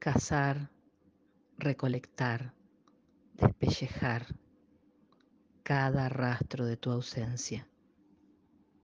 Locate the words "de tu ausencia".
6.64-7.69